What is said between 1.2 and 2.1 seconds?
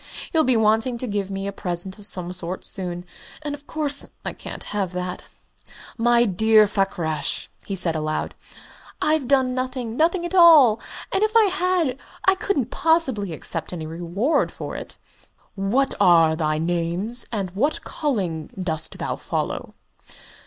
me a present of